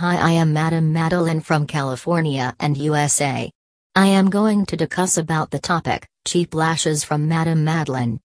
Hi, 0.00 0.14
I 0.14 0.30
am 0.34 0.52
Madame 0.52 0.92
Madeline 0.92 1.40
from 1.40 1.66
California 1.66 2.54
and 2.60 2.76
USA. 2.76 3.50
I 3.96 4.06
am 4.06 4.30
going 4.30 4.64
to 4.66 4.76
discuss 4.76 5.18
about 5.18 5.50
the 5.50 5.58
topic 5.58 6.06
cheap 6.24 6.54
lashes 6.54 7.02
from 7.02 7.26
Madame 7.26 7.64
Madeline. 7.64 8.20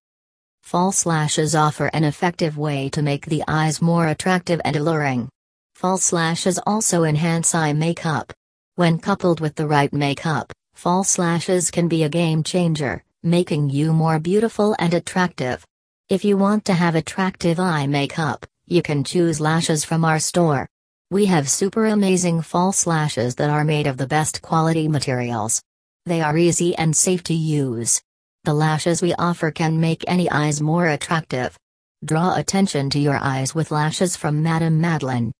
False 0.61 1.07
lashes 1.07 1.55
offer 1.55 1.87
an 1.87 2.03
effective 2.03 2.59
way 2.59 2.89
to 2.89 3.01
make 3.01 3.25
the 3.25 3.43
eyes 3.47 3.81
more 3.81 4.09
attractive 4.09 4.61
and 4.63 4.75
alluring. 4.75 5.29
False 5.73 6.13
lashes 6.13 6.59
also 6.67 7.05
enhance 7.05 7.55
eye 7.55 7.73
makeup. 7.73 8.31
When 8.75 8.99
coupled 8.99 9.39
with 9.39 9.55
the 9.55 9.65
right 9.65 9.91
makeup, 9.91 10.53
false 10.75 11.17
lashes 11.17 11.71
can 11.71 11.87
be 11.87 12.03
a 12.03 12.17
game 12.21 12.43
changer, 12.43 13.03
making 13.23 13.71
you 13.71 13.93
more 13.93 14.19
beautiful 14.19 14.75
and 14.77 14.93
attractive. 14.93 15.65
If 16.07 16.23
you 16.23 16.37
want 16.37 16.65
to 16.65 16.73
have 16.75 16.93
attractive 16.93 17.59
eye 17.59 17.87
makeup, 17.87 18.45
you 18.67 18.83
can 18.83 19.03
choose 19.03 19.41
lashes 19.41 19.83
from 19.83 20.05
our 20.05 20.19
store. 20.19 20.67
We 21.13 21.25
have 21.25 21.47
super 21.47 21.85
amazing 21.85 22.41
false 22.41 22.87
lashes 22.87 23.35
that 23.35 23.51
are 23.51 23.63
made 23.63 23.85
of 23.85 23.97
the 23.97 24.07
best 24.07 24.41
quality 24.41 24.87
materials. 24.87 25.61
They 26.07 26.21
are 26.21 26.35
easy 26.35 26.75
and 26.75 26.97
safe 26.97 27.21
to 27.25 27.35
use. 27.35 28.01
The 28.45 28.55
lashes 28.55 28.99
we 28.99 29.13
offer 29.13 29.51
can 29.51 29.79
make 29.79 30.03
any 30.07 30.27
eyes 30.31 30.59
more 30.59 30.87
attractive. 30.87 31.55
Draw 32.03 32.33
attention 32.37 32.89
to 32.89 32.99
your 32.99 33.19
eyes 33.21 33.53
with 33.53 33.69
lashes 33.69 34.15
from 34.15 34.41
Madame 34.41 34.81
Madeline. 34.81 35.31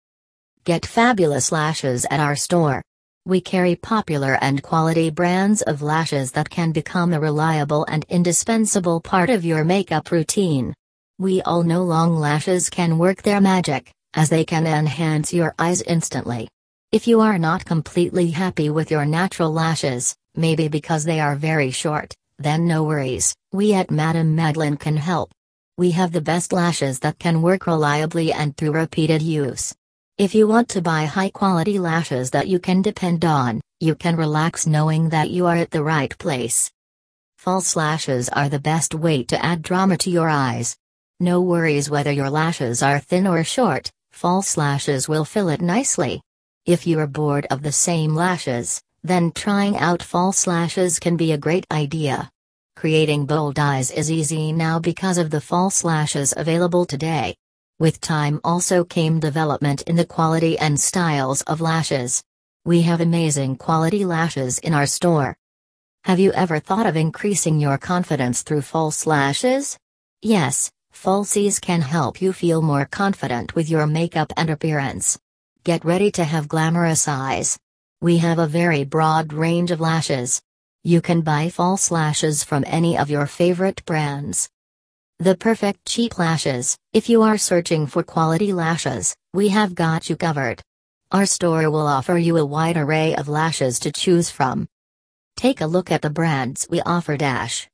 Get 0.64 0.86
fabulous 0.86 1.52
lashes 1.52 2.06
at 2.12 2.20
our 2.20 2.36
store. 2.36 2.84
We 3.26 3.42
carry 3.42 3.76
popular 3.76 4.38
and 4.42 4.62
quality 4.62 5.10
brands 5.10 5.64
of 5.64 5.82
lashes 5.82 6.34
that 6.34 6.52
can 6.52 6.72
become 6.72 7.14
a 7.14 7.20
reliable 7.20 7.84
and 7.86 8.06
indispensable 8.10 9.02
part 9.02 9.32
of 9.32 9.44
your 9.44 9.64
makeup 9.64 10.12
routine. 10.12 10.76
We 11.18 11.42
all 11.42 11.64
know 11.64 11.82
long 11.82 12.16
lashes 12.16 12.70
can 12.70 13.00
work 13.00 13.24
their 13.24 13.42
magic 13.42 13.92
as 14.14 14.30
they 14.30 14.46
can 14.46 14.68
enhance 14.68 15.34
your 15.34 15.56
eyes 15.58 15.82
instantly. 15.82 16.48
If 16.92 17.08
you 17.08 17.22
are 17.22 17.40
not 17.40 17.66
completely 17.66 18.32
happy 18.32 18.70
with 18.70 18.92
your 18.92 19.06
natural 19.06 19.52
lashes, 19.52 20.16
maybe 20.36 20.68
because 20.68 21.04
they 21.04 21.20
are 21.20 21.36
very 21.36 21.72
short, 21.72 22.14
then 22.38 22.68
no 22.68 22.84
worries, 22.84 23.34
we 23.52 23.74
at 23.74 23.90
Madame 23.92 24.36
Madeline 24.36 24.78
can 24.78 24.98
help. 24.98 25.32
We 25.78 25.92
have 25.92 26.12
the 26.12 26.22
best 26.22 26.54
lashes 26.54 27.00
that 27.00 27.18
can 27.18 27.42
work 27.42 27.66
reliably 27.66 28.32
and 28.32 28.56
through 28.56 28.74
repeated 28.74 29.22
use. 29.22 29.74
If 30.20 30.36
you 30.36 30.48
want 30.48 30.70
to 30.70 30.82
buy 30.82 31.06
high 31.06 31.32
quality 31.32 31.80
lashes 31.80 32.30
that 32.32 32.48
you 32.48 32.60
can 32.60 32.84
depend 32.84 33.26
on, 33.26 33.60
you 33.80 33.96
can 33.96 34.16
relax 34.16 34.68
knowing 34.68 35.10
that 35.10 35.32
you 35.32 35.48
are 35.48 35.56
at 35.56 35.72
the 35.72 35.84
right 35.84 36.16
place. 36.20 36.70
False 37.40 37.76
lashes 37.76 38.30
are 38.30 38.50
the 38.50 38.60
best 38.60 38.94
way 38.94 39.24
to 39.24 39.44
add 39.44 39.64
drama 39.64 39.98
to 39.98 40.12
your 40.12 40.30
eyes. 40.30 40.78
No 41.20 41.42
worries 41.42 41.90
whether 41.90 42.12
your 42.12 42.30
lashes 42.30 42.84
are 42.84 43.00
thin 43.00 43.26
or 43.26 43.44
short, 43.44 43.92
false 44.14 44.58
lashes 44.58 45.10
will 45.10 45.26
fill 45.26 45.50
it 45.50 45.60
nicely. 45.60 46.22
If 46.66 46.88
you 46.88 47.00
are 47.00 47.08
bored 47.08 47.48
of 47.50 47.64
the 47.64 47.72
same 47.72 48.16
lashes, 48.16 48.82
then 49.04 49.32
trying 49.32 49.76
out 49.76 50.02
false 50.04 50.48
lashes 50.48 51.00
can 51.00 51.18
be 51.18 51.32
a 51.32 51.38
great 51.38 51.66
idea. 51.72 52.30
Creating 52.76 53.26
bold 53.26 53.60
eyes 53.60 53.92
is 53.92 54.12
easy 54.12 54.54
now 54.54 54.80
because 54.80 55.18
of 55.18 55.30
the 55.30 55.42
false 55.42 55.84
lashes 55.84 56.34
available 56.38 56.86
today. 56.86 57.36
With 57.80 58.00
time 58.00 58.40
also 58.44 58.86
came 58.86 59.20
development 59.20 59.82
in 59.84 59.96
the 59.96 60.06
quality 60.06 60.58
and 60.58 60.80
styles 60.80 61.42
of 61.42 61.60
lashes. 61.60 62.24
We 62.66 62.84
have 62.84 63.02
amazing 63.02 63.58
quality 63.58 64.06
lashes 64.06 64.60
in 64.60 64.74
our 64.74 64.86
store. 64.86 65.36
Have 66.06 66.20
you 66.20 66.32
ever 66.34 66.60
thought 66.60 66.86
of 66.86 66.96
increasing 66.96 67.60
your 67.60 67.78
confidence 67.78 68.44
through 68.44 68.62
false 68.62 69.08
lashes? 69.08 69.78
Yes, 70.22 70.72
Falsies 70.94 71.60
can 71.60 71.82
help 71.82 72.22
you 72.22 72.32
feel 72.32 72.62
more 72.62 72.86
confident 72.86 73.56
with 73.56 73.70
your 73.70 73.86
makeup 73.86 74.32
and 74.38 74.50
appearance. 74.50 75.20
Get 75.64 75.84
ready 75.84 76.12
to 76.12 76.24
have 76.24 76.48
glamorous 76.48 77.08
eyes. 77.08 77.58
We 78.00 78.18
have 78.18 78.40
a 78.40 78.48
very 78.48 78.86
broad 78.86 79.34
range 79.34 79.72
of 79.72 79.82
lashes. 79.82 80.42
You 80.84 81.02
can 81.02 81.22
buy 81.22 81.50
false 81.50 81.92
lashes 81.92 82.44
from 82.44 82.64
any 82.68 82.98
of 82.98 83.10
your 83.10 83.28
favorite 83.28 83.84
brands. 83.86 84.50
The 85.20 85.36
perfect 85.36 85.86
cheap 85.86 86.18
lashes. 86.18 86.78
If 86.94 87.10
you 87.10 87.22
are 87.22 87.38
searching 87.38 87.88
for 87.88 88.04
quality 88.04 88.54
lashes, 88.54 89.16
we 89.34 89.50
have 89.50 89.76
got 89.76 90.10
you 90.10 90.16
covered. 90.16 90.62
Our 91.12 91.26
store 91.26 91.70
will 91.70 91.88
offer 91.88 92.18
you 92.18 92.38
a 92.38 92.46
wide 92.46 92.78
array 92.78 93.16
of 93.16 93.28
lashes 93.28 93.80
to 93.80 93.92
choose 93.92 94.30
from. 94.30 94.68
Take 95.36 95.62
a 95.62 95.66
look 95.66 95.92
at 95.92 96.02
the 96.02 96.10
brands 96.10 96.68
we 96.70 96.82
offer 96.82 97.18
Dash. 97.18 97.68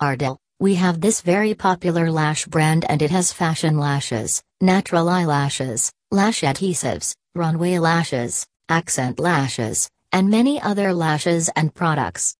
Ardell, 0.00 0.38
we 0.60 0.74
have 0.74 1.00
this 1.00 1.22
very 1.22 1.54
popular 1.54 2.10
lash 2.10 2.44
brand 2.44 2.84
and 2.90 3.00
it 3.00 3.10
has 3.10 3.32
fashion 3.32 3.78
lashes, 3.78 4.42
natural 4.60 5.08
eyelashes, 5.08 5.90
lash 6.10 6.42
adhesives, 6.42 7.14
runway 7.34 7.78
lashes, 7.78 8.46
accent 8.68 9.18
lashes, 9.18 9.88
and 10.12 10.28
many 10.28 10.60
other 10.60 10.92
lashes 10.92 11.48
and 11.56 11.74
products. 11.74 12.36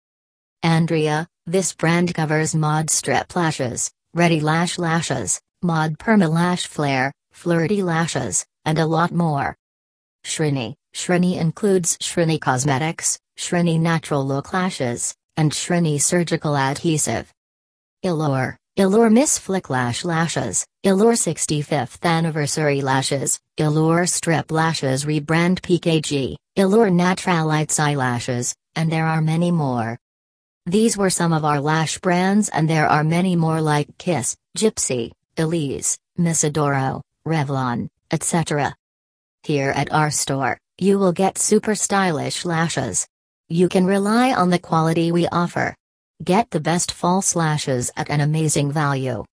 Andrea, 0.62 1.26
this 1.46 1.72
brand 1.72 2.14
covers 2.14 2.54
mod 2.54 2.90
strip 2.90 3.34
lashes, 3.34 3.90
ready 4.12 4.40
lash 4.40 4.78
lashes, 4.78 5.40
mod 5.62 5.96
perma 5.96 6.30
lash 6.30 6.66
flare, 6.66 7.14
flirty 7.32 7.82
lashes, 7.82 8.44
and 8.66 8.78
a 8.78 8.84
lot 8.84 9.12
more. 9.12 9.56
Shrini, 10.26 10.74
Shrini 10.94 11.38
includes 11.38 11.96
Shrini 11.96 12.38
Cosmetics, 12.38 13.18
Shrini 13.38 13.80
Natural 13.80 14.26
Look 14.26 14.52
Lashes, 14.52 15.14
and 15.38 15.52
Shrini 15.52 15.98
Surgical 15.98 16.54
Adhesive. 16.54 17.32
Allure, 18.02 18.56
Allure 18.78 19.10
Miss 19.10 19.38
Flick 19.38 19.68
Lash 19.68 20.06
Lashes, 20.06 20.66
Allure 20.84 21.12
65th 21.12 22.02
Anniversary 22.02 22.80
Lashes, 22.80 23.38
Allure 23.58 24.06
Strip 24.06 24.50
Lashes 24.50 25.04
Rebrand 25.04 25.60
PKG, 25.60 26.34
Allure 26.56 26.88
Naturalites 26.88 27.78
Eyelashes, 27.78 28.54
and 28.74 28.90
there 28.90 29.04
are 29.04 29.20
many 29.20 29.50
more. 29.50 29.98
These 30.64 30.96
were 30.96 31.10
some 31.10 31.34
of 31.34 31.44
our 31.44 31.60
lash 31.60 31.98
brands 31.98 32.48
and 32.48 32.70
there 32.70 32.88
are 32.88 33.04
many 33.04 33.36
more 33.36 33.60
like 33.60 33.98
Kiss, 33.98 34.34
Gypsy, 34.56 35.12
Elise, 35.36 35.98
Miss 36.16 36.42
Adoro, 36.42 37.02
Revlon, 37.26 37.88
etc. 38.10 38.74
Here 39.42 39.72
at 39.72 39.92
our 39.92 40.10
store, 40.10 40.56
you 40.78 40.98
will 40.98 41.12
get 41.12 41.36
super 41.36 41.74
stylish 41.74 42.46
lashes. 42.46 43.06
You 43.50 43.68
can 43.68 43.84
rely 43.84 44.32
on 44.32 44.48
the 44.48 44.58
quality 44.58 45.12
we 45.12 45.28
offer. 45.28 45.74
Get 46.22 46.50
the 46.50 46.60
best 46.60 46.92
false 46.92 47.34
lashes 47.34 47.90
at 47.96 48.10
an 48.10 48.20
amazing 48.20 48.70
value. 48.70 49.24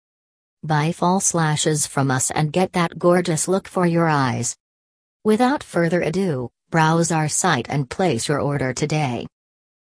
Buy 0.64 0.94
false 0.94 1.34
lashes 1.34 1.86
from 1.86 2.10
us 2.10 2.32
and 2.32 2.54
get 2.54 2.72
that 2.74 2.98
gorgeous 2.98 3.50
look 3.50 3.68
for 3.68 3.86
your 3.86 4.08
eyes. 4.08 4.56
Without 5.26 5.64
further 5.64 6.02
ado, 6.02 6.50
browse 6.70 7.12
our 7.12 7.28
site 7.28 7.68
and 7.68 7.90
place 7.90 8.30
your 8.30 8.40
order 8.40 8.74
today. 8.74 9.28